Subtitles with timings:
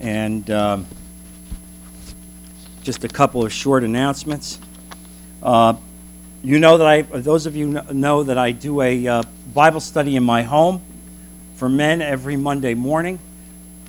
[0.00, 0.86] And um,
[2.82, 4.58] just a couple of short announcements.
[5.42, 5.74] Uh,
[6.42, 10.16] you know that I, those of you know that I do a uh, Bible study
[10.16, 10.80] in my home
[11.56, 13.18] for men every Monday morning.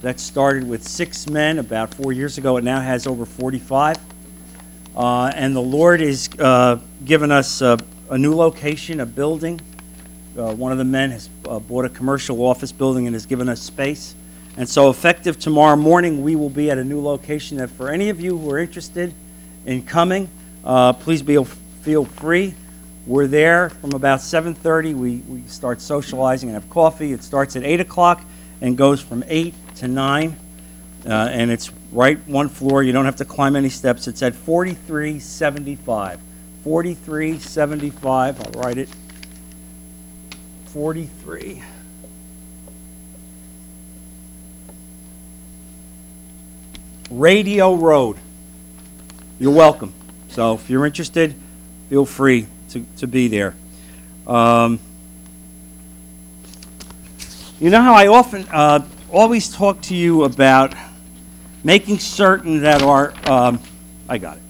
[0.01, 2.57] That started with six men about four years ago.
[2.57, 3.97] It now has over 45.
[4.95, 7.77] Uh, and the Lord has uh, given us uh,
[8.09, 9.61] a new location, a building.
[10.37, 13.47] Uh, one of the men has uh, bought a commercial office building and has given
[13.47, 14.15] us space.
[14.57, 17.57] And so, effective tomorrow morning, we will be at a new location.
[17.57, 19.13] That for any of you who are interested
[19.65, 20.29] in coming,
[20.65, 21.41] uh, please be,
[21.81, 22.53] feel free.
[23.07, 24.93] We're there from about 7:30.
[24.93, 27.13] We, we start socializing and have coffee.
[27.13, 28.23] It starts at 8 o'clock
[28.59, 30.35] and goes from 8 to 9.
[31.03, 32.83] Uh, and it's right one floor.
[32.83, 34.07] You don't have to climb any steps.
[34.07, 36.19] It's at 4375.
[36.63, 38.39] 4375.
[38.39, 38.89] I'll write it.
[40.65, 41.63] 43.
[47.11, 48.17] Radio Road.
[49.37, 49.93] You're welcome.
[50.29, 51.35] So if you're interested,
[51.89, 53.53] feel free to, to be there.
[54.25, 54.79] Um,
[57.59, 60.73] you know how I often, uh, always talk to you about
[61.65, 63.59] making certain that our, um,
[64.07, 64.43] I got it,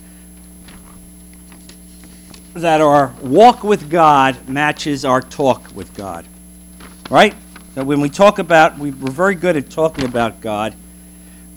[2.53, 6.25] that our walk with God matches our talk with God.
[7.09, 7.34] Right?
[7.73, 10.75] That when we talk about, we, we're very good at talking about God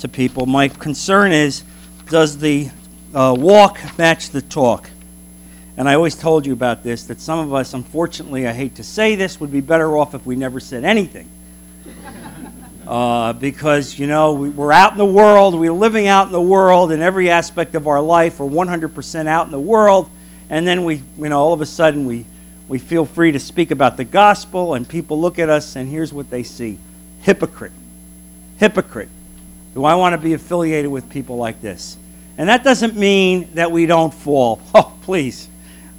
[0.04, 0.44] to people.
[0.44, 1.64] My concern is,
[2.10, 2.68] does the
[3.14, 4.90] uh, walk match the talk?
[5.78, 8.84] And I always told you about this that some of us, unfortunately, I hate to
[8.84, 11.28] say this, would be better off if we never said anything.
[12.86, 16.38] Uh, because, you know, we, we're out in the world, we're living out in the
[16.38, 20.10] world in every aspect of our life, we're 100% out in the world,
[20.50, 22.26] and then we, you know, all of a sudden we,
[22.68, 26.12] we feel free to speak about the gospel, and people look at us, and here's
[26.12, 26.78] what they see
[27.22, 27.72] hypocrite.
[28.58, 29.08] Hypocrite.
[29.74, 31.96] Do I want to be affiliated with people like this?
[32.38, 34.60] And that doesn't mean that we don't fall.
[34.74, 35.48] Oh, please.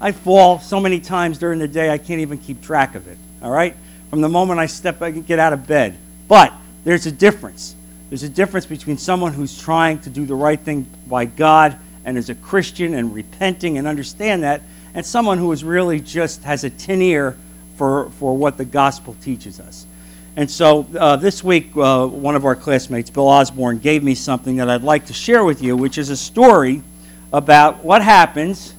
[0.02, 3.18] I fall so many times during the day, I can't even keep track of it.
[3.42, 3.76] All right?
[4.10, 5.98] From the moment I step, I get out of bed.
[6.28, 6.54] But
[6.84, 7.76] there's a difference.
[8.10, 12.18] There's a difference between someone who's trying to do the right thing by God and
[12.18, 14.62] is a Christian and repenting and understand that,
[14.94, 17.38] and someone who is really just has a tin ear
[17.78, 19.86] for, for what the gospel teaches us.
[20.38, 24.58] And so uh, this week, uh, one of our classmates, Bill Osborne, gave me something
[24.58, 26.82] that I'd like to share with you, which is a story
[27.32, 28.74] about what happens,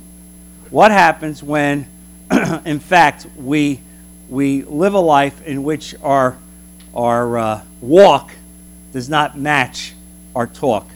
[0.70, 1.86] what happens when,
[2.64, 3.80] in fact, we,
[4.28, 6.36] we live a life in which our
[6.96, 8.32] our uh, walk
[8.92, 9.92] does not match
[10.34, 10.88] our talk.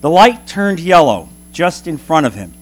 [0.00, 2.54] The light turned yellow just in front of him.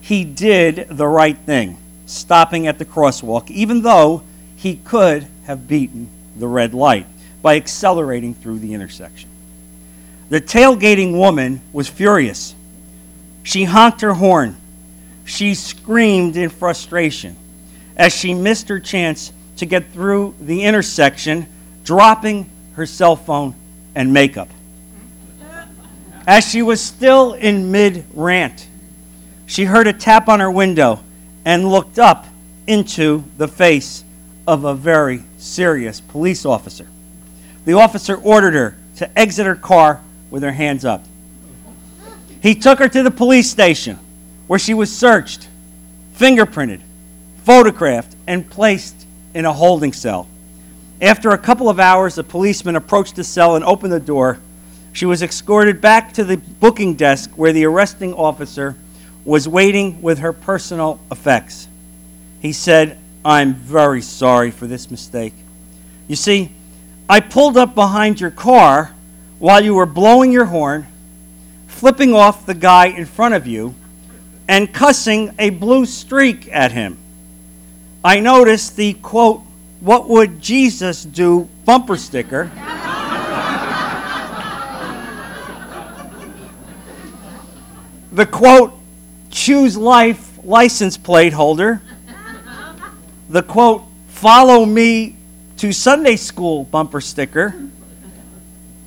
[0.00, 1.76] He did the right thing,
[2.06, 4.22] stopping at the crosswalk, even though
[4.56, 7.06] he could have beaten the red light
[7.42, 9.28] by accelerating through the intersection.
[10.28, 12.54] The tailgating woman was furious.
[13.42, 14.56] She honked her horn.
[15.24, 17.34] She screamed in frustration
[17.96, 21.46] as she missed her chance to get through the intersection,
[21.82, 23.54] dropping her cell phone
[23.96, 24.48] and makeup.
[26.28, 28.68] As she was still in mid rant,
[29.46, 31.00] she heard a tap on her window
[31.44, 32.26] and looked up
[32.68, 34.04] into the face
[34.46, 36.86] of a very serious police officer.
[37.64, 41.04] The officer ordered her to exit her car with her hands up.
[42.42, 43.98] He took her to the police station
[44.46, 45.48] where she was searched,
[46.16, 46.80] fingerprinted,
[47.44, 50.26] photographed, and placed in a holding cell.
[51.00, 54.38] After a couple of hours, a policeman approached the cell and opened the door.
[54.92, 58.76] She was escorted back to the booking desk where the arresting officer
[59.24, 61.68] was waiting with her personal effects.
[62.40, 65.34] He said, I'm very sorry for this mistake.
[66.08, 66.50] You see,
[67.08, 68.94] I pulled up behind your car
[69.38, 70.86] while you were blowing your horn,
[71.66, 73.74] flipping off the guy in front of you,
[74.48, 76.98] and cussing a blue streak at him.
[78.02, 79.42] I noticed the quote,
[79.80, 82.44] What would Jesus do bumper sticker.
[88.12, 88.72] the quote,
[89.30, 91.80] Choose life license plate holder.
[93.30, 95.16] The quote, Follow me
[95.58, 97.54] to Sunday school bumper sticker.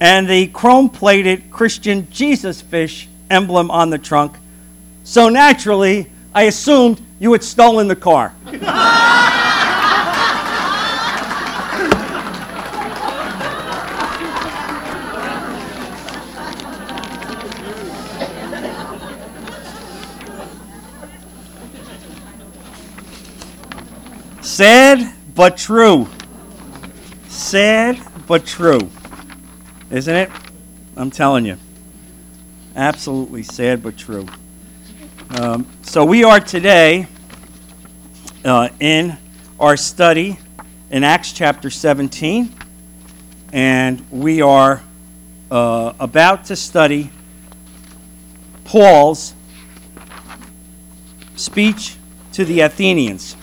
[0.01, 4.35] And the chrome plated Christian Jesus fish emblem on the trunk.
[5.05, 8.35] So naturally, I assumed you had stolen the car.
[24.53, 26.07] Sad but true.
[27.27, 28.91] Sad but true.
[29.89, 30.29] Isn't it?
[30.95, 31.57] I'm telling you.
[32.75, 34.27] Absolutely sad but true.
[35.31, 37.07] Um, so we are today
[38.45, 39.17] uh, in
[39.59, 40.37] our study
[40.91, 42.53] in Acts chapter 17,
[43.53, 44.83] and we are
[45.49, 47.09] uh, about to study
[48.65, 49.33] Paul's
[51.35, 51.95] speech
[52.33, 53.35] to the Athenians.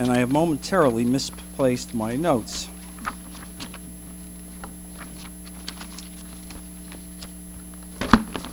[0.00, 2.70] And I have momentarily misplaced my notes.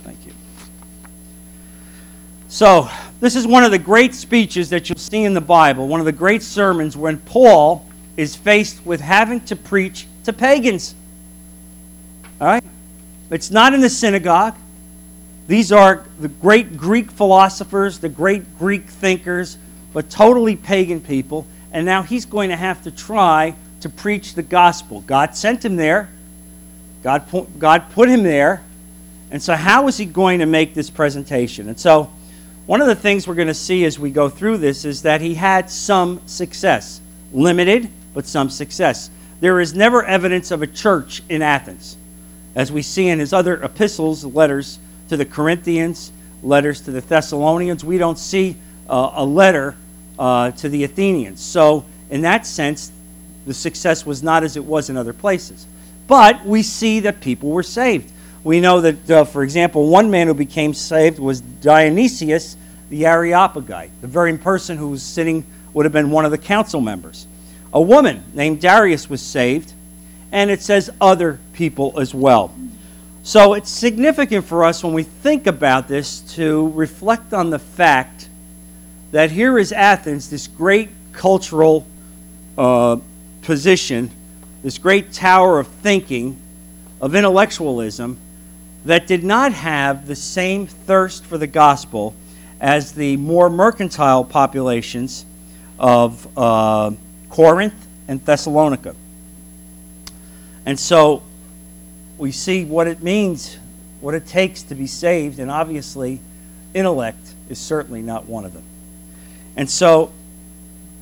[0.04, 0.34] Thank you.
[2.48, 2.90] So,
[3.20, 6.06] this is one of the great speeches that you'll see in the Bible, one of
[6.06, 7.86] the great sermons when Paul
[8.18, 10.94] is faced with having to preach to pagans.
[12.42, 12.64] All right?
[13.30, 14.54] It's not in the synagogue.
[15.46, 19.56] These are the great Greek philosophers, the great Greek thinkers,
[19.98, 21.44] but totally pagan people.
[21.72, 25.00] And now he's going to have to try to preach the gospel.
[25.00, 26.08] God sent him there,
[27.02, 27.26] God,
[27.58, 28.62] God put him there.
[29.32, 31.68] And so, how is he going to make this presentation?
[31.68, 32.12] And so,
[32.66, 35.20] one of the things we're going to see as we go through this is that
[35.20, 37.00] he had some success.
[37.32, 39.10] Limited, but some success.
[39.40, 41.96] There is never evidence of a church in Athens.
[42.54, 44.78] As we see in his other epistles, letters,
[45.08, 46.12] to the Corinthians,
[46.44, 47.84] letters to the Thessalonians.
[47.84, 48.54] We don't see
[48.88, 49.74] uh, a letter
[50.18, 51.40] uh, to the Athenians.
[51.40, 52.90] So, in that sense,
[53.46, 55.66] the success was not as it was in other places.
[56.06, 58.10] But we see that people were saved.
[58.44, 62.56] We know that, uh, for example, one man who became saved was Dionysius
[62.90, 65.44] the Areopagite, the very person who was sitting,
[65.74, 67.26] would have been one of the council members.
[67.72, 69.72] A woman named Damaris was saved,
[70.32, 72.54] and it says other people as well.
[73.22, 78.28] So it's significant for us when we think about this to reflect on the fact
[79.10, 81.86] that here is Athens, this great cultural
[82.56, 82.96] uh,
[83.42, 84.10] position,
[84.62, 86.38] this great tower of thinking,
[87.00, 88.18] of intellectualism,
[88.84, 92.14] that did not have the same thirst for the gospel
[92.60, 95.24] as the more mercantile populations
[95.78, 96.90] of uh,
[97.30, 98.94] Corinth and Thessalonica.
[100.66, 101.22] And so
[102.18, 103.58] we see what it means,
[104.00, 106.20] what it takes to be saved, and obviously,
[106.74, 108.64] intellect is certainly not one of them.
[109.58, 110.12] And so,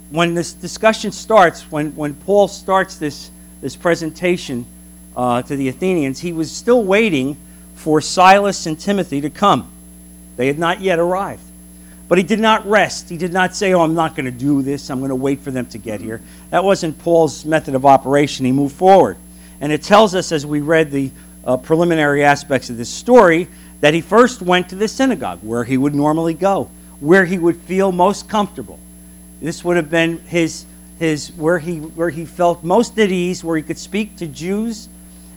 [0.08, 3.30] when this discussion starts, when, when Paul starts this,
[3.60, 4.64] this presentation
[5.14, 7.36] uh, to the Athenians, he was still waiting
[7.74, 9.70] for Silas and Timothy to come.
[10.36, 11.42] They had not yet arrived.
[12.08, 13.10] But he did not rest.
[13.10, 14.88] He did not say, Oh, I'm not going to do this.
[14.88, 16.22] I'm going to wait for them to get here.
[16.48, 18.46] That wasn't Paul's method of operation.
[18.46, 19.18] He moved forward.
[19.60, 21.10] And it tells us, as we read the
[21.44, 23.48] uh, preliminary aspects of this story,
[23.80, 26.70] that he first went to the synagogue, where he would normally go,
[27.00, 28.78] where he would feel most comfortable.
[29.40, 30.64] This would have been his,
[30.98, 34.88] his where, he, where he felt most at ease, where he could speak to Jews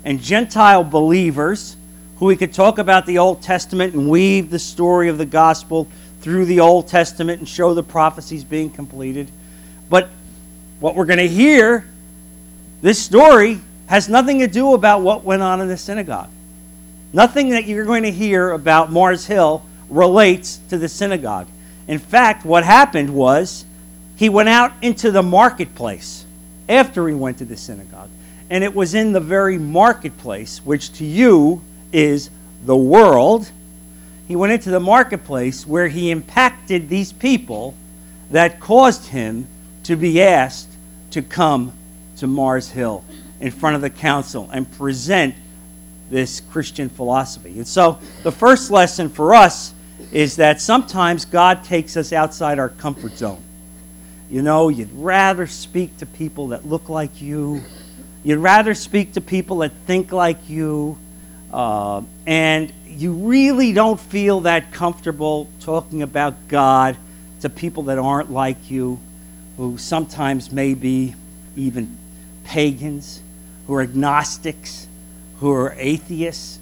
[0.06, 1.76] and Gentile believers,
[2.18, 5.88] who he could talk about the Old Testament and weave the story of the gospel
[6.22, 9.30] through the Old Testament and show the prophecies being completed.
[9.90, 10.10] But
[10.80, 11.86] what we're going to hear,
[12.82, 16.30] this story, has nothing to do about what went on in the synagogue.
[17.12, 21.48] Nothing that you're going to hear about Mars Hill relates to the synagogue.
[21.88, 23.66] In fact, what happened was
[24.16, 26.26] he went out into the marketplace
[26.68, 28.10] after he went to the synagogue.
[28.50, 32.30] And it was in the very marketplace, which to you is
[32.66, 33.50] the world.
[34.28, 37.76] He went into the marketplace where he impacted these people
[38.32, 39.48] that caused him
[39.84, 40.70] to be asked
[41.12, 41.74] to come
[42.18, 43.04] to Mars Hill
[43.40, 45.34] in front of the council and present
[46.10, 47.58] this Christian philosophy.
[47.58, 49.74] And so the first lesson for us
[50.12, 53.42] is that sometimes God takes us outside our comfort zone.
[54.30, 57.62] You know, you'd rather speak to people that look like you,
[58.24, 60.98] you'd rather speak to people that think like you,
[61.52, 66.98] uh, and you really don't feel that comfortable talking about God
[67.42, 69.00] to people that aren't like you,
[69.58, 71.16] who sometimes may be
[71.56, 71.98] even
[72.44, 73.22] pagans
[73.70, 74.88] who are agnostics,
[75.40, 76.58] who are atheists.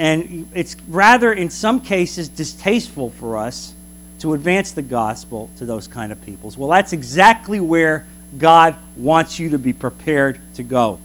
[0.00, 3.74] And it's rather, in some cases, distasteful for us
[4.20, 6.56] to advance the gospel to those kind of peoples.
[6.56, 8.06] Well, that's exactly where
[8.38, 10.98] God wants you to be prepared to go.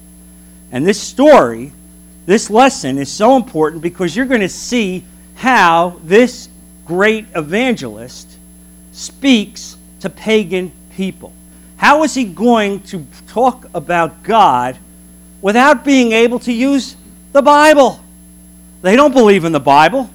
[0.72, 1.74] And this story,
[2.25, 5.04] this lesson is so important because you're going to see
[5.36, 6.48] how this
[6.86, 8.38] great evangelist
[8.94, 11.34] speaks to pagan people.
[11.75, 14.78] How is he going to talk about God
[15.42, 16.96] without being able to use
[17.36, 18.00] the Bible.
[18.86, 20.12] They don't believe in the Bible.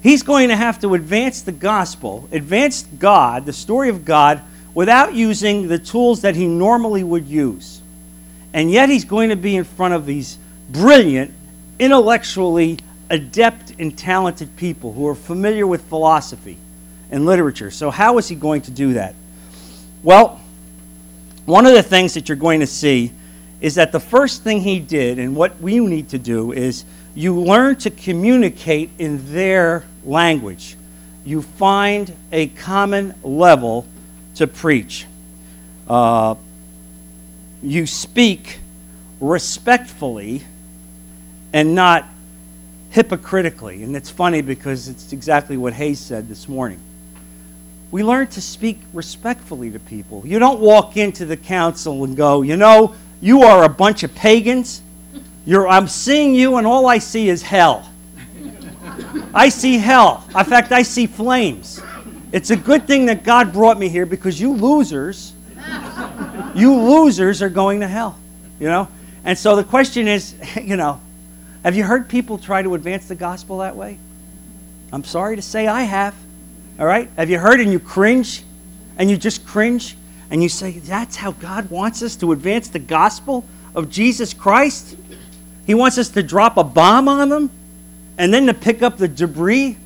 [0.00, 4.42] He's going to have to advance the gospel, advance God, the story of God,
[4.74, 7.82] without using the tools that he normally would use.
[8.52, 10.38] And yet he's going to be in front of these
[10.70, 11.34] brilliant,
[11.80, 12.78] intellectually
[13.10, 16.56] adept and talented people who are familiar with philosophy
[17.10, 17.72] and literature.
[17.72, 19.16] So, how is he going to do that?
[20.04, 20.40] Well,
[21.44, 23.10] one of the things that you're going to see
[23.60, 26.84] is that the first thing he did, and what we need to do, is
[27.16, 30.76] you learn to communicate in their language.
[31.24, 33.86] You find a common level
[34.36, 35.06] to preach.
[35.88, 36.34] Uh,
[37.62, 38.60] you speak
[39.18, 40.44] respectfully
[41.54, 42.04] and not
[42.90, 43.82] hypocritically.
[43.82, 46.80] And it's funny because it's exactly what Hayes said this morning.
[47.90, 50.22] We learn to speak respectfully to people.
[50.26, 54.14] You don't walk into the council and go, you know, you are a bunch of
[54.14, 54.82] pagans.
[55.46, 57.88] You're, I'm seeing you, and all I see is hell.
[59.32, 60.24] I see hell.
[60.36, 61.80] In fact, I see flames.
[62.32, 65.32] It's a good thing that God brought me here because you losers,
[66.54, 68.18] you losers are going to hell.
[68.58, 68.88] You know?
[69.24, 71.00] And so the question is, you know,
[71.62, 73.98] have you heard people try to advance the gospel that way?
[74.92, 76.14] I'm sorry to say I have.
[76.78, 77.08] All right?
[77.16, 78.42] Have you heard and you cringe?
[78.98, 79.96] And you just cringe?
[80.30, 84.96] And you say, that's how God wants us to advance the gospel of Jesus Christ?
[85.66, 87.50] He wants us to drop a bomb on them
[88.18, 89.76] and then to pick up the debris,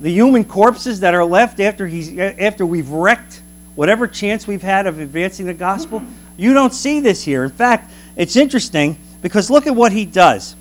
[0.00, 3.42] the human corpses that are left after, he's, after we've wrecked
[3.74, 6.02] whatever chance we've had of advancing the gospel.
[6.36, 7.44] You don't see this here.
[7.44, 10.54] In fact, it's interesting because look at what he does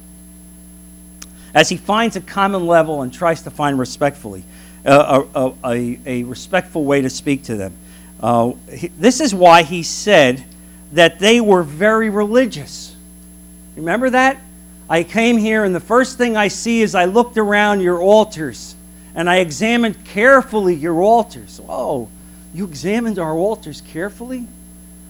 [1.53, 4.43] as he finds a common level and tries to find respectfully
[4.85, 7.73] uh, a, a, a, respectful way to speak to them.
[8.19, 10.43] Uh, he, this is why he said
[10.91, 12.94] that they were very religious.
[13.75, 14.37] Remember that?
[14.89, 18.75] I came here, and the first thing I see is I looked around your altars
[19.15, 21.61] and I examined carefully your altars.
[21.67, 22.09] Oh,
[22.53, 24.45] you examined our altars carefully?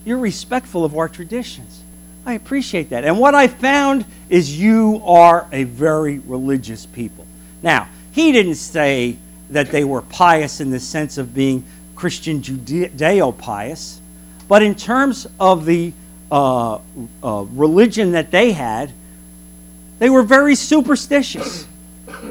[0.05, 1.81] You're respectful of our traditions.
[2.25, 3.03] I appreciate that.
[3.03, 7.25] And what I found is you are a very religious people.
[7.63, 9.17] Now, he didn't say
[9.49, 11.63] that they were pious in the sense of being
[11.95, 13.99] Christian Judeo pious,
[14.47, 15.93] but in terms of the
[16.31, 16.79] uh,
[17.23, 18.91] uh, religion that they had,
[19.99, 21.67] they were very superstitious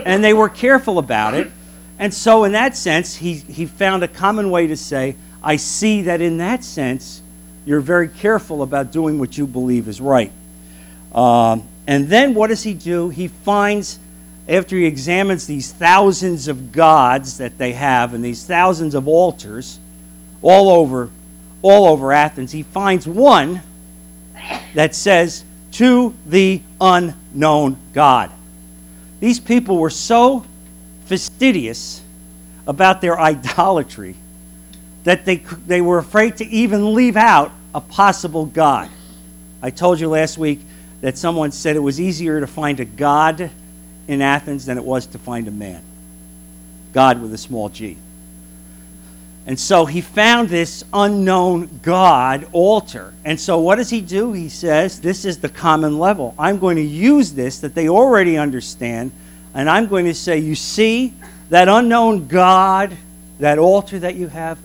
[0.05, 1.51] and they were careful about it.
[1.99, 6.03] And so, in that sense, he, he found a common way to say, I see
[6.03, 7.23] that in that sense,
[7.65, 10.33] you're very careful about doing what you believe is right.
[11.15, 13.11] Um, and then what does he do?
[13.11, 13.99] He finds,
[14.49, 19.79] after he examines these thousands of gods that they have and these thousands of altars
[20.43, 21.11] all over,
[21.63, 23.63] all over Athens, he finds one
[24.75, 28.31] that says, To the unknown God.
[29.21, 30.45] These people were so
[31.07, 32.03] fastidious
[32.67, 34.17] about their idolatry
[35.05, 38.91] that they, they were afraid to even leave out a possible God.
[39.63, 40.61] I told you last week
[41.01, 43.51] that someone said it was easier to find a God
[44.09, 45.83] in Athens than it was to find a man.
[46.93, 47.99] God with a small g.
[49.47, 53.13] And so he found this unknown God altar.
[53.25, 54.33] And so what does he do?
[54.33, 56.35] He says, This is the common level.
[56.39, 59.13] I'm going to use this that they already understand,
[59.53, 61.13] and I'm going to say, You see,
[61.51, 62.97] that unknown God,
[63.39, 64.59] that altar that you have,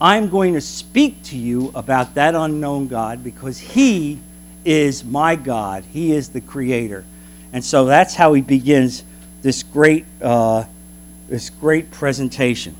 [0.00, 4.18] I'm going to speak to you about that unknown God because He
[4.64, 5.84] is my God.
[5.84, 7.04] He is the Creator.
[7.52, 9.04] And so that's how he begins
[9.40, 10.64] this great, uh,
[11.28, 12.76] this great presentation.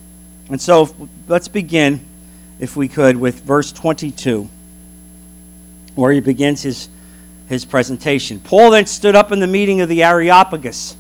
[0.48, 0.94] And so
[1.28, 2.00] let's begin,
[2.60, 4.48] if we could, with verse 22,
[5.94, 6.88] where he begins his,
[7.48, 8.38] his presentation.
[8.40, 10.96] Paul then stood up in the meeting of the Areopagus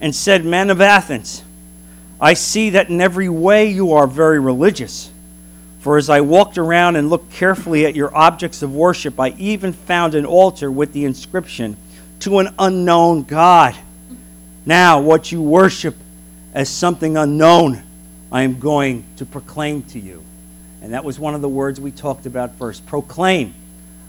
[0.00, 1.42] and said, Men of Athens,
[2.20, 5.10] I see that in every way you are very religious.
[5.80, 9.72] For as I walked around and looked carefully at your objects of worship, I even
[9.72, 11.76] found an altar with the inscription,
[12.20, 13.76] To an unknown God.
[14.64, 15.94] Now, what you worship
[16.52, 17.82] as something unknown,
[18.30, 20.22] I am going to proclaim to you.
[20.82, 23.54] And that was one of the words we talked about first proclaim.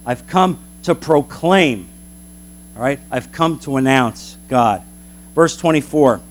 [0.05, 1.87] I've come to proclaim.
[2.75, 2.99] All right?
[3.11, 4.83] I've come to announce God.
[5.35, 6.21] Verse 24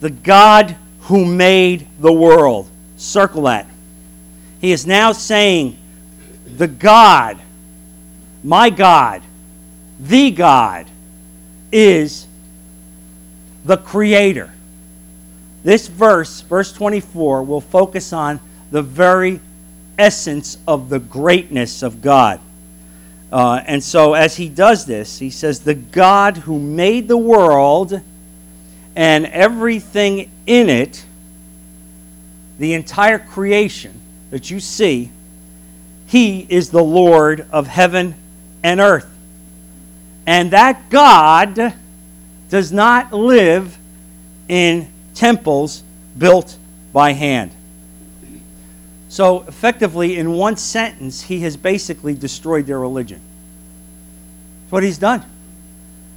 [0.00, 2.68] The God who made the world.
[2.96, 3.66] Circle that.
[4.60, 5.76] He is now saying,
[6.46, 7.38] The God,
[8.44, 9.22] my God,
[9.98, 10.86] the God,
[11.72, 12.26] is
[13.64, 14.52] the Creator.
[15.64, 18.40] This verse, verse 24, will focus on
[18.70, 19.40] the very
[19.98, 22.40] essence of the greatness of God.
[23.30, 28.00] Uh, and so, as he does this, he says, The God who made the world
[28.94, 31.04] and everything in it,
[32.58, 33.98] the entire creation,
[34.30, 35.10] that you see,
[36.06, 38.14] He is the Lord of heaven
[38.62, 39.08] and earth.
[40.26, 41.74] And that God
[42.48, 43.76] does not live
[44.48, 45.82] in temples
[46.16, 46.56] built
[46.92, 47.52] by hand.
[49.08, 53.20] So, effectively, in one sentence, he has basically destroyed their religion.
[54.62, 55.22] That's what he's done.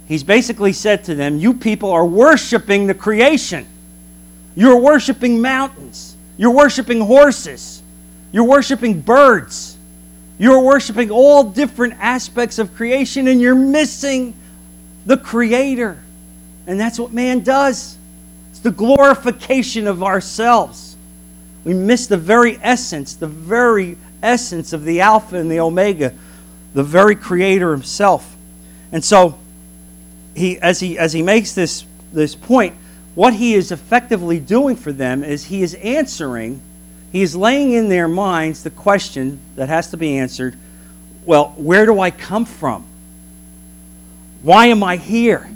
[0.08, 3.66] He's basically said to them, You people are worshiping the creation.
[4.54, 6.16] You're worshiping mountains.
[6.38, 7.82] You're worshiping horses.
[8.32, 9.76] You're worshiping birds.
[10.38, 14.34] You're worshiping all different aspects of creation, and you're missing
[15.04, 16.02] the Creator.
[16.66, 17.95] And that's what man does
[18.56, 20.96] it's the glorification of ourselves.
[21.62, 26.14] We miss the very essence, the very essence of the Alpha and the Omega,
[26.72, 28.34] the very Creator Himself.
[28.92, 29.38] And so,
[30.34, 31.84] he, as, he, as he makes this,
[32.14, 32.74] this point,
[33.14, 36.62] what he is effectively doing for them is he is answering,
[37.12, 40.56] he is laying in their minds the question that has to be answered
[41.26, 42.86] well, where do I come from?
[44.42, 45.50] Why am I here?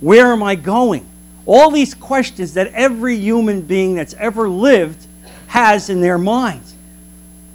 [0.00, 1.04] Where am I going?
[1.46, 5.06] All these questions that every human being that's ever lived
[5.48, 6.74] has in their minds.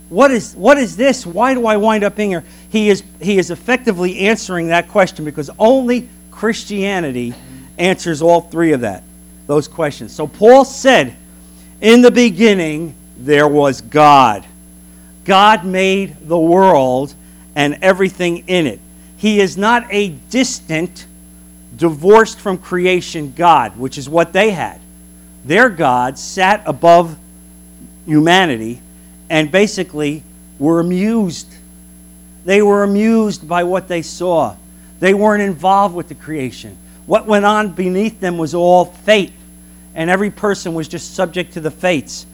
[0.10, 1.26] What is, what is this?
[1.26, 2.44] Why do I wind up being here?
[2.70, 7.34] He is, he is effectively answering that question because only Christianity
[7.78, 9.04] answers all three of that
[9.50, 10.14] those questions.
[10.14, 11.16] So Paul said,
[11.82, 14.46] In the beginning, there was God.
[15.26, 17.16] God made the world
[17.56, 18.80] and everything in it.
[19.18, 21.08] He is not a distant,
[21.80, 24.80] divorced from creation God, which is what they had.
[25.44, 27.18] Their God sat above
[28.06, 28.82] humanity
[29.30, 30.24] and basically
[30.60, 31.52] were amused.
[32.46, 34.56] They were amused by what they saw.
[35.00, 36.78] They weren't involved with the creation.
[37.06, 39.34] What went on beneath them was all fate
[39.96, 42.26] and every person was just subject to the fates.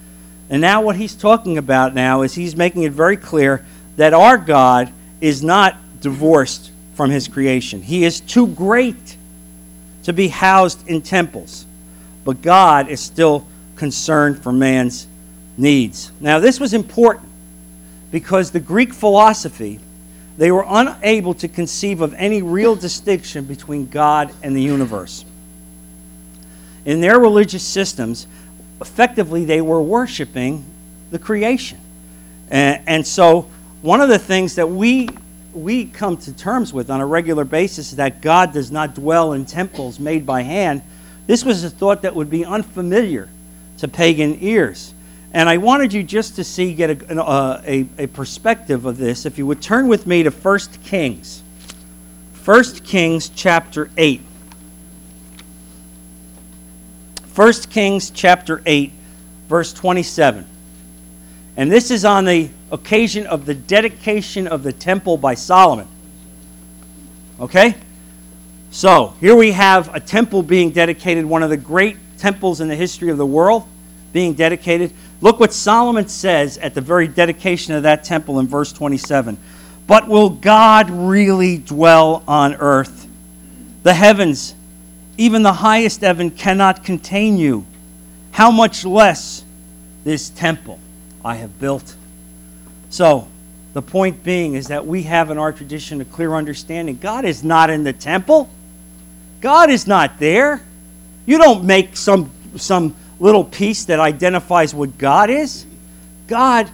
[0.49, 4.37] And now, what he's talking about now is he's making it very clear that our
[4.37, 7.81] God is not divorced from his creation.
[7.81, 9.17] He is too great
[10.05, 11.65] to be housed in temples,
[12.23, 15.07] but God is still concerned for man's
[15.57, 16.11] needs.
[16.19, 17.29] Now, this was important
[18.11, 19.79] because the Greek philosophy,
[20.37, 25.25] they were unable to conceive of any real distinction between God and the universe
[26.85, 28.27] in their religious systems,
[28.79, 30.63] effectively they were worshiping
[31.11, 31.79] the creation.
[32.49, 33.49] And, and, so,
[33.81, 35.09] one of the things that we,
[35.55, 39.33] we come to terms with on a regular basis is that God does not dwell
[39.33, 40.81] in temples made by hand.
[41.27, 43.29] This was a thought that would be unfamiliar
[43.77, 44.93] to pagan ears.
[45.33, 49.25] And I wanted you just to see, get a, uh, a, a perspective of this.
[49.25, 51.41] If you would turn with me to 1 Kings.
[52.43, 54.21] 1 Kings chapter 8.
[57.35, 58.93] 1 Kings chapter 8,
[59.49, 60.45] verse 27.
[61.57, 65.87] And this is on the occasion of the dedication of the temple by Solomon.
[67.39, 67.75] Okay?
[68.71, 72.75] So, here we have a temple being dedicated, one of the great temples in the
[72.75, 73.65] history of the world
[74.11, 74.91] being dedicated.
[75.21, 79.37] Look what Solomon says at the very dedication of that temple in verse 27.
[79.87, 83.07] But will God really dwell on earth?
[83.83, 84.55] The heavens
[85.17, 87.65] even the highest heaven cannot contain you.
[88.31, 89.43] How much less
[90.03, 90.79] this temple
[91.25, 91.95] I have built?
[92.91, 93.27] So,
[93.73, 97.43] the point being is that we have in our tradition a clear understanding God is
[97.43, 98.47] not in the temple,
[99.41, 100.61] God is not there.
[101.25, 105.65] You don't make some, some little piece that identifies what God is.
[106.27, 106.69] God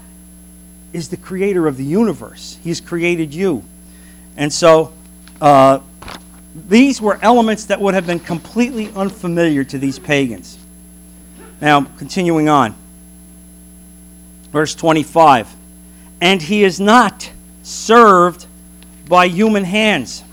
[0.91, 3.63] is the creator of the universe, He's created you.
[4.35, 4.93] And so,
[5.39, 5.79] uh,
[6.67, 10.59] these were elements that would have been completely unfamiliar to these pagans.
[11.61, 12.75] Now, continuing on.
[14.51, 15.53] Verse 25.
[16.19, 17.31] And he is not
[17.63, 18.45] served
[19.07, 20.23] by human hands,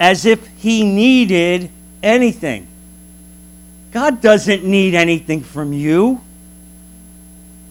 [0.00, 1.70] as if he needed
[2.02, 2.66] anything.
[3.92, 6.20] God doesn't need anything from you.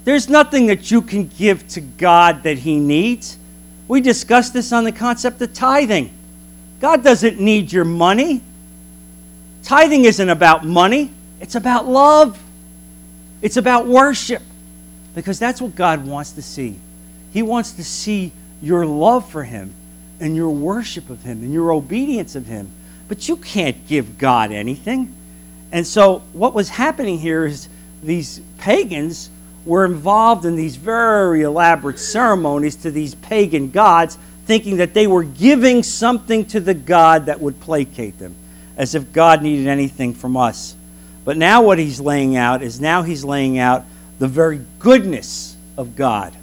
[0.04, 3.38] There's nothing that you can give to God that he needs.
[3.88, 6.12] We discussed this on the concept of tithing.
[6.80, 8.42] God doesn't need your money.
[9.64, 11.12] Tithing isn't about money,
[11.42, 12.42] it's about love,
[13.42, 14.42] it's about worship.
[15.18, 16.80] Because that's what God wants to see.
[17.34, 19.74] He wants to see your love for Him
[20.20, 22.70] and your worship of Him and your obedience of Him.
[23.08, 25.12] But you can't give God anything.
[25.72, 27.68] And so, what was happening here is
[28.04, 29.32] these pagans
[29.66, 35.24] were involved in these very elaborate ceremonies to these pagan gods thinking that they were
[35.24, 38.36] giving something to the God that would placate them,
[38.78, 40.76] as if God needed anything from us.
[41.26, 43.84] But now, what he's laying out is now he's laying out
[44.20, 46.34] the very goodness of God.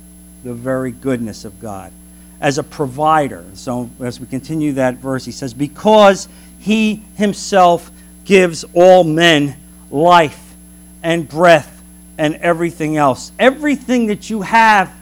[0.42, 1.92] The very goodness of God.
[2.40, 3.44] as a provider.
[3.54, 7.90] So as we continue that verse, he says, Because he himself
[8.26, 9.56] gives all men
[9.90, 10.54] life
[11.02, 11.82] and breath
[12.18, 13.32] and everything else.
[13.38, 14.92] Everything that you have,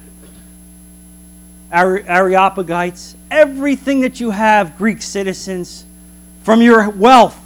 [1.73, 5.85] Areopagites, everything that you have, Greek citizens,
[6.43, 7.39] from your wealth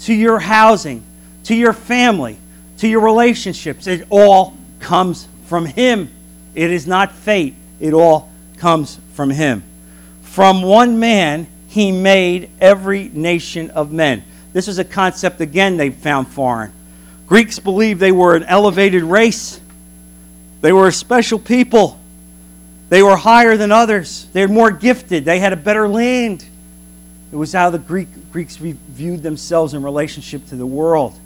[0.00, 1.04] to your housing
[1.44, 2.36] to your family
[2.78, 6.10] to your relationships, it all comes from Him.
[6.54, 9.62] It is not fate, it all comes from Him.
[10.22, 14.24] From one man, He made every nation of men.
[14.52, 16.72] This is a concept, again, they found foreign.
[17.26, 19.60] Greeks believed they were an elevated race,
[20.60, 22.00] they were a special people.
[22.88, 24.26] They were higher than others.
[24.32, 25.24] They were more gifted.
[25.24, 26.44] They had a better land.
[27.32, 31.18] It was how the Greek, Greeks viewed themselves in relationship to the world.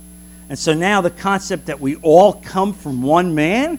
[0.50, 3.78] And so now the concept that we all come from one man,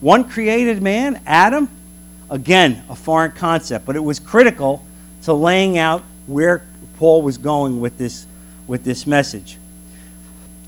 [0.00, 1.68] one created man, Adam,
[2.30, 4.84] again, a foreign concept, but it was critical
[5.22, 6.64] to laying out where
[6.98, 8.26] Paul was going with this,
[8.68, 9.58] with this message.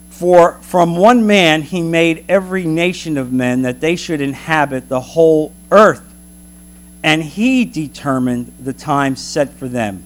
[0.09, 5.01] For from one man he made every nation of men that they should inhabit the
[5.01, 6.03] whole earth.
[7.05, 10.03] And he determined the times set for them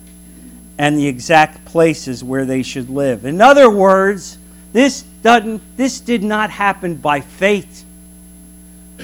[0.76, 3.24] and the exact places where they should live.
[3.24, 4.37] In other words,
[4.74, 7.84] this doesn't this did not happen by faith.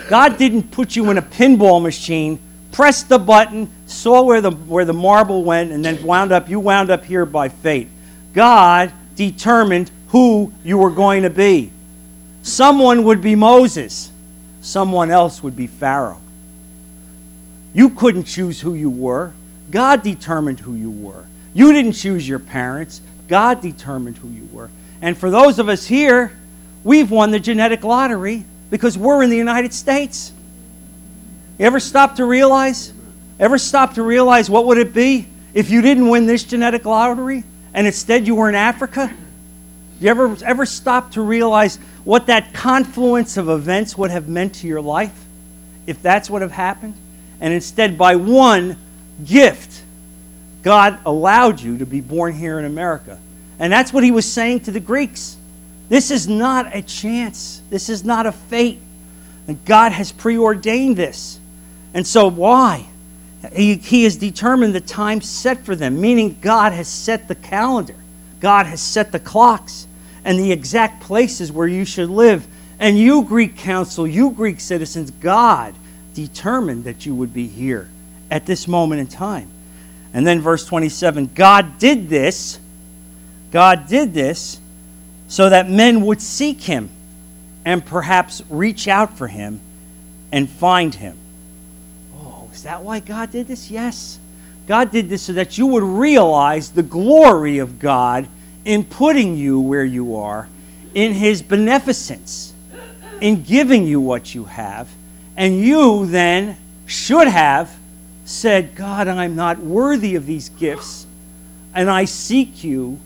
[0.08, 2.40] God didn't put you in a pinball machine,
[2.72, 6.58] press the button, saw where the where the marble went and then wound up you
[6.58, 7.86] wound up here by fate.
[8.32, 11.70] God determined who you were going to be.
[12.42, 14.10] Someone would be Moses,
[14.62, 16.20] someone else would be Pharaoh.
[17.72, 19.34] You couldn't choose who you were.
[19.70, 21.26] God determined who you were.
[21.54, 23.00] You didn't choose your parents.
[23.28, 24.68] God determined who you were.
[25.02, 26.32] And for those of us here,
[26.84, 30.32] we've won the genetic lottery because we're in the United States.
[31.58, 32.92] You ever stop to realize?
[33.38, 37.44] Ever stop to realize what would it be if you didn't win this genetic lottery
[37.72, 39.12] and instead you were in Africa?
[40.00, 44.66] You ever ever stop to realize what that confluence of events would have meant to
[44.66, 45.24] your life
[45.86, 46.94] if that's what have happened?
[47.40, 48.76] And instead by one
[49.24, 49.82] gift
[50.62, 53.18] God allowed you to be born here in America.
[53.60, 55.36] And that's what he was saying to the Greeks.
[55.88, 57.62] This is not a chance.
[57.70, 58.80] This is not a fate.
[59.46, 61.38] And God has preordained this.
[61.94, 62.86] And so, why?
[63.52, 67.94] He, he has determined the time set for them, meaning God has set the calendar,
[68.40, 69.86] God has set the clocks,
[70.24, 72.46] and the exact places where you should live.
[72.78, 75.74] And you, Greek council, you, Greek citizens, God
[76.14, 77.88] determined that you would be here
[78.30, 79.50] at this moment in time.
[80.14, 82.58] And then verse 27 God did this,
[83.50, 84.60] God did this
[85.28, 86.90] so that men would seek him
[87.64, 89.60] and perhaps reach out for him
[90.32, 91.16] and find him.
[92.16, 93.70] Oh, is that why God did this?
[93.70, 94.18] Yes.
[94.66, 98.28] God did this so that you would realize the glory of God
[98.64, 100.48] in putting you where you are,
[100.94, 102.52] in his beneficence,
[103.20, 104.88] in giving you what you have,
[105.36, 107.74] and you then should have
[108.24, 111.06] said, God, I'm not worthy of these gifts,
[111.74, 112.98] and I seek you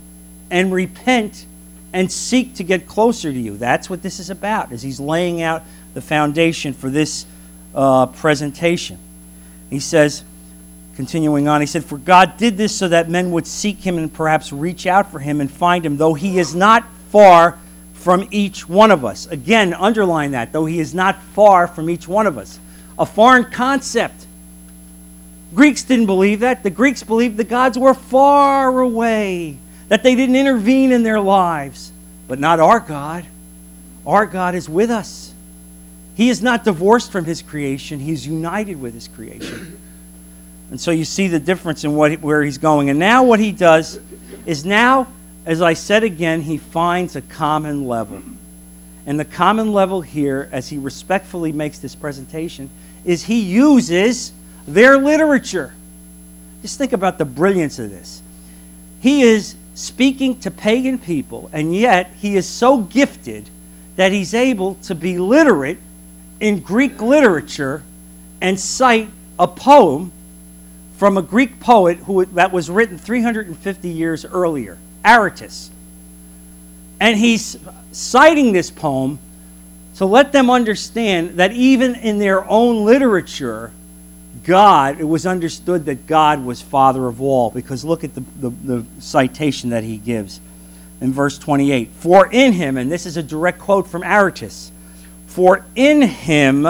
[0.50, 1.46] and repent
[1.92, 3.56] and seek to get closer to you.
[3.56, 5.62] That's what this is about, as he's laying out
[5.94, 7.26] the foundation for this
[7.74, 8.98] uh, presentation.
[9.70, 10.24] He says,
[10.96, 14.12] continuing on, he said, For God did this so that men would seek him and
[14.12, 17.58] perhaps reach out for him and find him, though he is not far
[17.92, 19.26] from each one of us.
[19.26, 22.58] Again, underline that, though he is not far from each one of us.
[22.98, 24.26] A foreign concept
[25.54, 26.62] Greeks didn't believe that.
[26.62, 31.92] The Greeks believed the gods were far away, that they didn't intervene in their lives.
[32.26, 33.26] But not our God.
[34.06, 35.32] Our God is with us.
[36.14, 39.80] He is not divorced from his creation, he is united with his creation.
[40.70, 42.90] And so you see the difference in what, where he's going.
[42.90, 44.00] And now what he does
[44.44, 45.06] is now,
[45.46, 48.20] as I said again, he finds a common level.
[49.06, 52.70] And the common level here, as he respectfully makes this presentation,
[53.04, 54.32] is he uses
[54.66, 55.74] their literature.
[56.62, 58.22] Just think about the brilliance of this.
[59.00, 63.50] He is speaking to pagan people, and yet he is so gifted
[63.96, 65.78] that he's able to be literate
[66.40, 67.82] in Greek literature
[68.40, 69.08] and cite
[69.38, 70.12] a poem
[70.96, 75.70] from a Greek poet who, that was written 350 years earlier, Aratus.
[77.00, 77.56] And he's
[77.92, 79.18] citing this poem
[79.96, 83.72] to let them understand that even in their own literature,
[84.42, 88.50] God, it was understood that God was Father of all, because look at the, the,
[88.50, 90.40] the, citation that he gives
[91.00, 91.90] in verse 28.
[91.90, 94.70] For in him, and this is a direct quote from Aratus,
[95.26, 96.66] for in him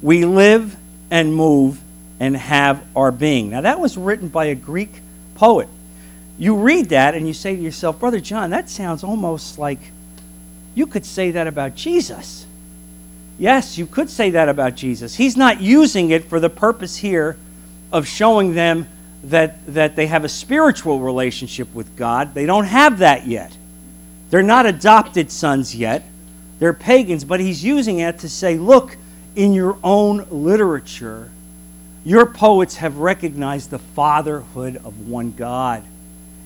[0.00, 0.76] we live
[1.10, 1.80] and move
[2.20, 3.50] and have our being.
[3.50, 5.02] Now, that was written by a Greek
[5.34, 5.68] poet.
[6.38, 9.78] You read that and you say to yourself, Brother John, that sounds almost like
[10.74, 12.46] you could say that about Jesus.
[13.38, 15.14] Yes, you could say that about Jesus.
[15.14, 17.36] He's not using it for the purpose here
[17.92, 18.88] of showing them
[19.24, 22.34] that, that they have a spiritual relationship with God.
[22.34, 23.56] They don't have that yet.
[24.30, 26.04] They're not adopted sons yet.
[26.58, 28.96] They're pagans, but he's using it to say, look,
[29.36, 31.30] in your own literature,
[32.04, 35.84] your poets have recognized the fatherhood of one God.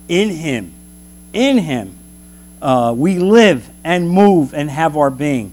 [0.09, 0.73] In Him,
[1.33, 1.97] in Him,
[2.61, 5.53] uh, we live and move and have our being.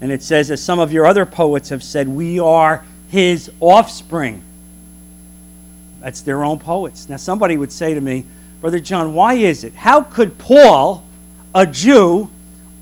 [0.00, 4.42] And it says, as some of your other poets have said, we are His offspring.
[6.00, 7.08] That's their own poets.
[7.08, 8.24] Now, somebody would say to me,
[8.60, 9.74] Brother John, why is it?
[9.74, 11.04] How could Paul,
[11.54, 12.30] a Jew,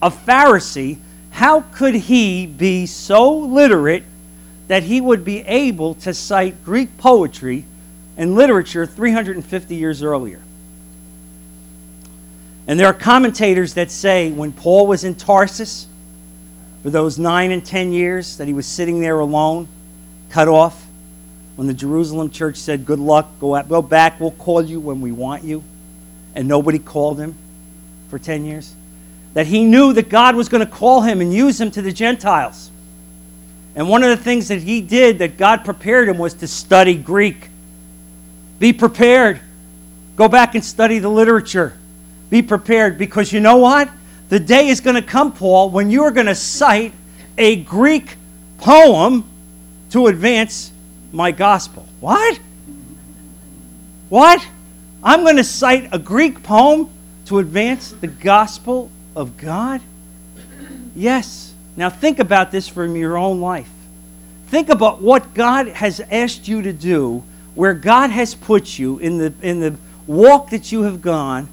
[0.00, 0.98] a Pharisee,
[1.31, 4.04] how could he be so literate
[4.68, 7.64] that he would be able to cite Greek poetry
[8.16, 10.42] and literature 350 years earlier.
[12.66, 15.87] And there are commentators that say when Paul was in Tarsus,
[16.83, 19.69] for those nine and ten years that he was sitting there alone,
[20.31, 20.87] cut off,
[21.57, 25.01] when the Jerusalem church said, Good luck, go, out, go back, we'll call you when
[25.01, 25.64] we want you,
[26.35, 27.35] and nobody called him
[28.11, 28.75] for 10 years,
[29.35, 31.93] that he knew that God was going to call him and use him to the
[31.93, 32.71] Gentiles.
[33.75, 36.95] And one of the things that he did that God prepared him was to study
[36.95, 37.49] Greek.
[38.59, 39.41] Be prepared.
[40.17, 41.77] Go back and study the literature.
[42.31, 43.88] Be prepared because you know what?
[44.29, 46.93] The day is going to come, Paul, when you are going to cite
[47.38, 48.17] a Greek
[48.59, 49.25] poem
[49.91, 50.73] to advance
[51.12, 51.87] my gospel.
[52.01, 52.38] What?
[54.09, 54.47] What?
[55.03, 56.91] I'm going to cite a Greek poem
[57.27, 59.81] to advance the gospel of God?
[60.95, 61.55] Yes.
[61.77, 63.71] Now, think about this from your own life.
[64.49, 67.23] Think about what God has asked you to do,
[67.55, 71.49] where God has put you in the, in the walk that you have gone,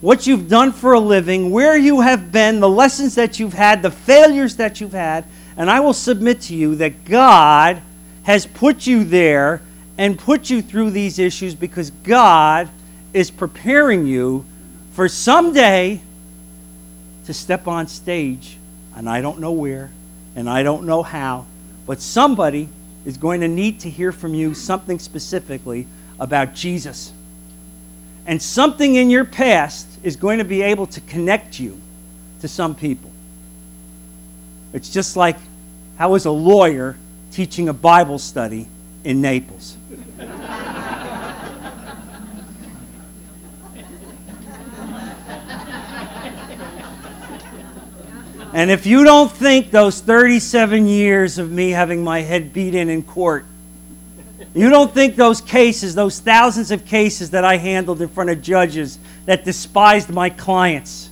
[0.00, 3.82] what you've done for a living, where you have been, the lessons that you've had,
[3.82, 5.24] the failures that you've had.
[5.56, 7.82] And I will submit to you that God
[8.22, 9.60] has put you there
[9.98, 12.68] and put you through these issues because God
[13.12, 14.46] is preparing you
[14.92, 16.00] for someday
[17.26, 18.56] to step on stage
[18.94, 19.90] and I don't know where,
[20.36, 21.46] and I don't know how,
[21.86, 22.68] but somebody
[23.04, 25.86] is going to need to hear from you something specifically
[26.18, 27.12] about Jesus.
[28.26, 31.80] And something in your past is going to be able to connect you
[32.40, 33.10] to some people.
[34.72, 35.36] It's just like
[35.96, 36.96] how was a lawyer
[37.30, 38.66] teaching a Bible study
[39.04, 39.76] in Naples?
[48.52, 52.88] And if you don't think those 37 years of me having my head beat in
[52.88, 53.46] in court,
[54.54, 58.42] you don't think those cases, those thousands of cases that I handled in front of
[58.42, 61.10] judges that despised my clients,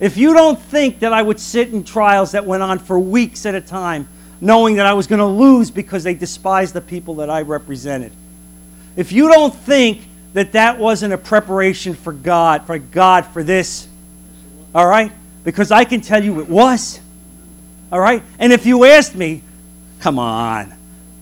[0.00, 3.46] if you don't think that I would sit in trials that went on for weeks
[3.46, 4.08] at a time,
[4.40, 8.12] knowing that I was going to lose because they despised the people that I represented,
[8.96, 10.02] if you don't think
[10.34, 13.88] that that wasn't a preparation for God, for God for this,
[14.74, 15.10] all right?
[15.46, 17.00] because I can tell you it was.
[17.92, 18.20] All right?
[18.40, 19.42] And if you asked me,
[20.00, 20.75] come on,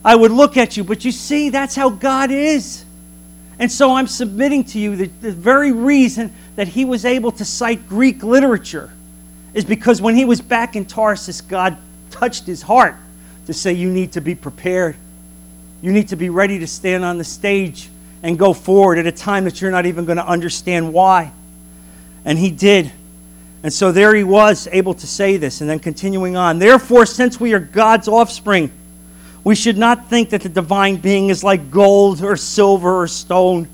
[0.05, 0.83] I would look at you.
[0.83, 2.85] But you see, that's how God is.
[3.57, 7.43] And so I'm submitting to you that the very reason that he was able to
[7.43, 8.91] cite Greek literature
[9.55, 11.77] is because when he was back in Tarsus, God
[12.11, 12.95] touched his heart
[13.47, 14.95] to say, You need to be prepared.
[15.81, 17.89] You need to be ready to stand on the stage
[18.21, 21.31] and go forward at a time that you're not even going to understand why.
[22.25, 22.91] And he did.
[23.63, 26.59] And so there he was, able to say this, and then continuing on.
[26.59, 28.71] Therefore, since we are God's offspring,
[29.45, 33.67] we should not think that the divine being is like gold or silver or stone,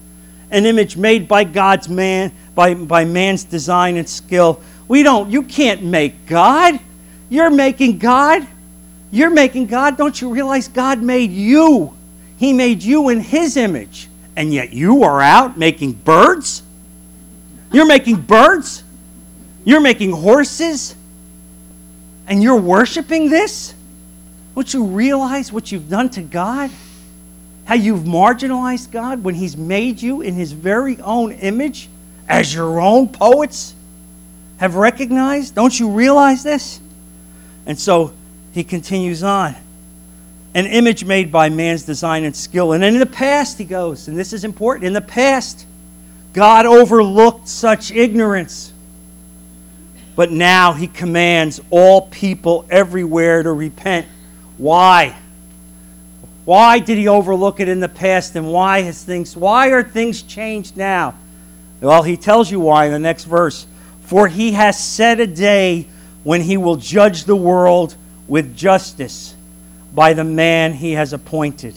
[0.52, 4.62] an image made by God's man, by, by man's design and skill.
[4.90, 6.78] We don't, you can't make God.
[7.30, 8.46] You're making God.
[9.12, 9.96] You're making God.
[9.96, 11.98] Don't you realize God made you?
[12.38, 14.10] He made you in His image.
[14.36, 16.64] And yet you are out making birds?
[17.72, 18.84] You're making birds?
[19.64, 20.98] You're making horses
[22.28, 23.74] and you're worshiping this?
[24.56, 26.70] Don't you realize what you've done to God?
[27.66, 31.90] How you've marginalized God when He's made you in His very own image,
[32.28, 33.74] as your own poets
[34.58, 35.56] have recognized?
[35.56, 36.80] Don't you realize this?
[37.66, 38.14] And so
[38.54, 39.56] he continues on.
[40.54, 42.74] An image made by man's design and skill.
[42.74, 45.66] And in the past, he goes, and this is important, in the past,
[46.34, 48.74] God overlooked such ignorance
[50.16, 54.08] but now he commands all people everywhere to repent.
[54.62, 55.16] Why?
[56.46, 60.22] Why did he overlook it in the past and why has things why are things
[60.22, 61.16] changed now?
[61.80, 63.66] Well, he tells you why in the next verse.
[64.04, 65.88] For he has set a day
[66.24, 67.96] when he will judge the world
[68.28, 69.34] with justice
[69.96, 71.74] by the man he has appointed.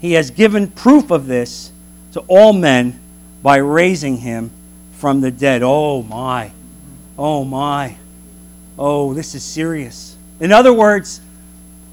[0.00, 1.70] He has given proof of this
[2.14, 2.98] to all men
[3.44, 4.50] by raising him
[4.94, 5.62] from the dead.
[5.62, 6.50] Oh my.
[7.16, 7.94] Oh my.
[8.76, 10.16] Oh, this is serious.
[10.40, 11.20] In other words,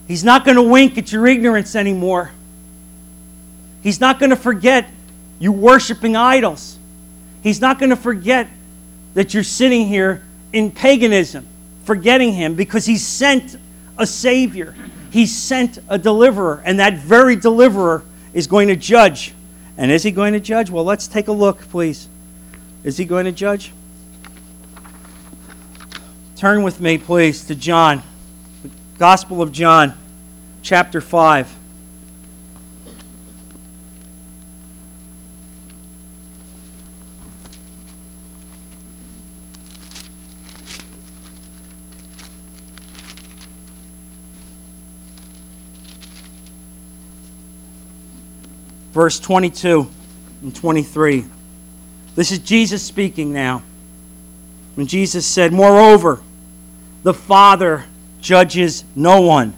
[0.07, 2.31] he's not going to wink at your ignorance anymore.
[3.81, 4.89] He's not going to forget
[5.39, 6.77] you worshiping idols.
[7.41, 8.47] He's not going to forget
[9.13, 11.45] that you're sitting here in paganism,
[11.83, 13.57] forgetting him because he sent
[13.97, 14.73] a Savior.
[15.11, 19.33] He sent a deliverer, and that very deliverer is going to judge.
[19.77, 20.69] And is he going to judge?
[20.69, 22.07] Well, let's take a look, please.
[22.83, 23.71] Is he going to judge?
[26.35, 28.03] Turn with me, please, to John,
[29.03, 29.93] Gospel of John,
[30.61, 31.53] chapter 5.
[48.93, 49.89] verse 22
[50.43, 51.25] and 23.
[52.15, 53.63] This is Jesus speaking now.
[54.75, 56.21] When Jesus said, Moreover,
[57.03, 57.83] the Father
[58.23, 59.53] judges no one,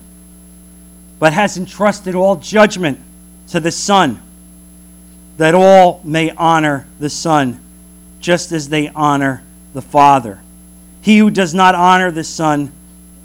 [1.19, 2.99] but has entrusted all judgment
[3.49, 4.19] to the Son,
[5.37, 7.59] that all may honor the Son,
[8.19, 9.41] just as they honor
[9.73, 10.41] the Father.
[11.01, 12.73] He who does not honor the Son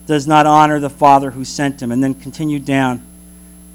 [0.07, 1.91] does not honor the Father who sent him.
[1.91, 3.03] And then continue down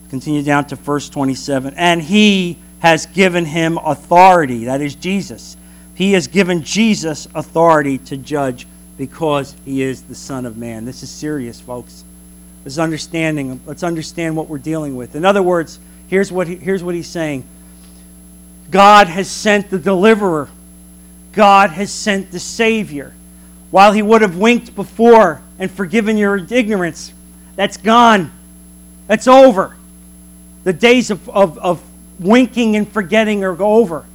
[0.10, 1.73] Continue down to verse 27.
[1.75, 4.65] And he has given him authority.
[4.65, 5.58] That is Jesus.
[5.95, 8.67] He has given Jesus authority to judge
[8.98, 10.86] because he is the Son of Man.
[10.86, 12.04] This is serious, folks.
[12.64, 13.60] This is understanding.
[13.66, 15.16] Let's understand what we're dealing with.
[15.16, 17.44] In other words, here's what, he, here's what he's saying
[18.70, 20.50] God has sent the deliverer,
[21.34, 23.14] God has sent the Savior.
[23.72, 27.12] While he would have winked before and forgiven your ignorance,
[27.56, 28.32] that's gone.
[29.08, 29.76] That's over.
[30.64, 31.84] The days of, of, of
[32.20, 34.06] winking and forgetting are over.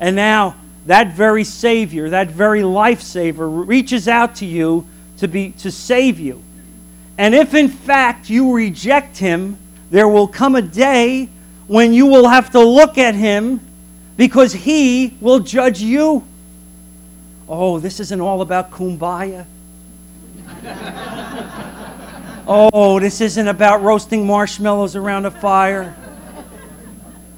[0.00, 4.86] And now that very Savior, that very life saver, reaches out to you
[5.18, 6.42] to, be, to save you.
[7.16, 9.56] And if in fact you reject him,
[9.90, 11.28] there will come a day
[11.66, 13.60] when you will have to look at him
[14.16, 16.24] because he will judge you.
[17.48, 19.46] Oh, this isn't all about kumbaya.
[22.46, 25.96] Oh, this isn't about roasting marshmallows around a fire.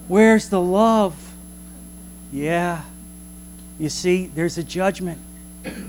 [0.08, 1.14] Where's the love?
[2.32, 2.82] Yeah.
[3.78, 5.18] You see, there's a judgment.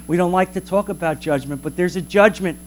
[0.07, 2.57] We don't like to talk about judgment, but there's a judgment.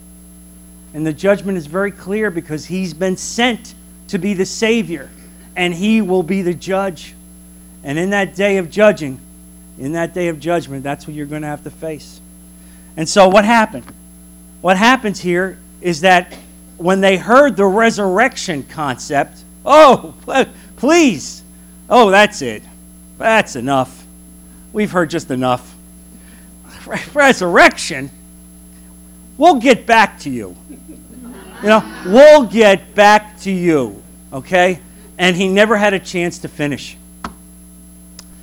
[0.95, 3.75] And the judgment is very clear because he's been sent
[4.09, 5.09] to be the Savior,
[5.57, 7.15] and he will be the judge.
[7.85, 9.21] And in that day of judging,
[9.79, 12.21] in that day of judgment, that's what you're going to have to face.
[12.97, 13.87] And so, what happened?
[14.61, 16.35] What happens here is that
[16.77, 20.15] when they heard the resurrection concept, oh,
[20.77, 21.43] please,
[21.89, 22.63] oh, that's it.
[23.17, 24.00] That's enough.
[24.73, 25.75] We've heard just enough.
[27.15, 28.11] Resurrection?
[29.37, 30.57] We'll get back to you.
[31.63, 34.03] You know, we'll get back to you.
[34.33, 34.81] Okay?
[35.19, 36.97] And he never had a chance to finish.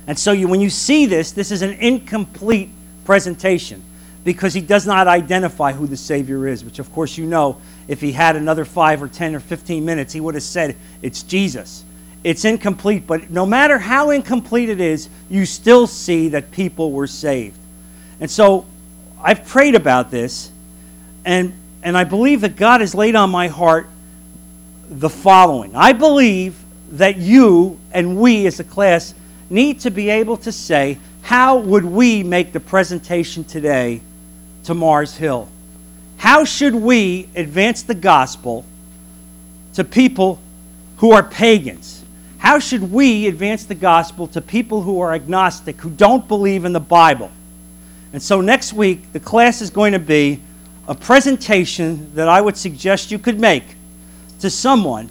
[0.06, 2.70] And so you, when you see this, this is an incomplete
[3.04, 3.82] presentation
[4.24, 8.00] because he does not identify who the Savior is, which, of course, you know, if
[8.00, 11.84] he had another five or 10 or 15 minutes, he would have said, It's Jesus.
[12.24, 17.06] It's incomplete, but no matter how incomplete it is, you still see that people were
[17.06, 17.58] saved.
[18.20, 18.66] And so
[19.22, 20.50] I've prayed about this,
[21.24, 21.52] and,
[21.82, 23.88] and I believe that God has laid on my heart
[24.90, 26.56] the following I believe
[26.92, 29.14] that you and we as a class
[29.50, 34.00] need to be able to say, How would we make the presentation today
[34.64, 35.48] to Mars Hill?
[36.16, 38.64] How should we advance the gospel
[39.74, 40.40] to people
[40.96, 41.97] who are pagans?
[42.48, 46.72] How should we advance the gospel to people who are agnostic, who don't believe in
[46.72, 47.30] the Bible?
[48.14, 50.40] And so next week, the class is going to be
[50.86, 53.64] a presentation that I would suggest you could make
[54.40, 55.10] to someone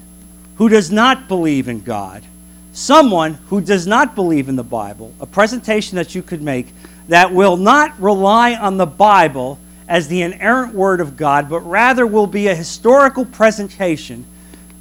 [0.56, 2.24] who does not believe in God,
[2.72, 6.66] someone who does not believe in the Bible, a presentation that you could make
[7.06, 12.04] that will not rely on the Bible as the inerrant Word of God, but rather
[12.04, 14.24] will be a historical presentation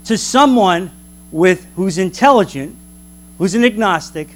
[0.05, 0.89] to someone
[1.32, 2.75] with who's intelligent,
[3.38, 4.30] who's an agnostic,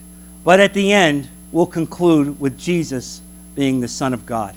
[0.43, 3.21] but at the end will conclude with Jesus
[3.55, 4.55] being the Son of God.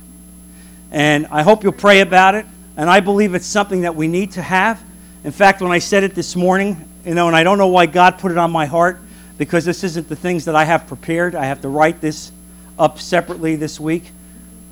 [0.91, 4.33] And I hope you'll pray about it, and I believe it's something that we need
[4.33, 4.83] to have.
[5.25, 7.85] In fact, when I said it this morning You know, and I don't know why
[7.85, 8.99] God put it on my heart
[9.37, 11.35] because this isn't the things that I have prepared.
[11.35, 12.33] I have to write this
[12.79, 14.11] up separately this week.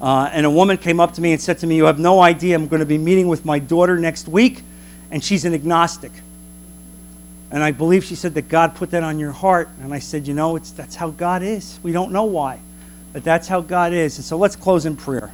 [0.00, 2.20] Uh, and a woman came up to me and said to me, You have no
[2.20, 2.56] idea.
[2.56, 4.62] I'm going to be meeting with my daughter next week,
[5.10, 6.12] and she's an agnostic.
[7.52, 9.68] And I believe she said that God put that on your heart.
[9.80, 11.78] And I said, You know, it's, that's how God is.
[11.82, 12.58] We don't know why,
[13.12, 14.16] but that's how God is.
[14.16, 15.30] And so let's close in prayer.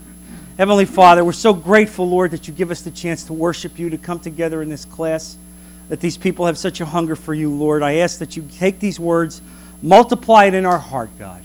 [0.58, 3.90] Heavenly Father, we're so grateful, Lord, that you give us the chance to worship you,
[3.90, 5.38] to come together in this class,
[5.88, 7.84] that these people have such a hunger for you, Lord.
[7.84, 9.40] I ask that you take these words,
[9.80, 11.44] multiply it in our heart, God.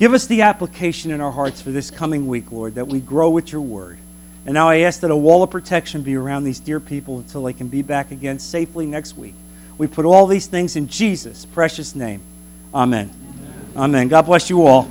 [0.00, 3.30] Give us the application in our hearts for this coming week, Lord, that we grow
[3.30, 3.98] with your word.
[4.46, 7.42] And now I ask that a wall of protection be around these dear people until
[7.42, 9.34] they can be back again safely next week.
[9.76, 12.22] We put all these things in Jesus' precious name.
[12.74, 13.10] Amen.
[13.10, 13.72] Amen.
[13.76, 14.08] Amen.
[14.08, 14.88] God bless you all.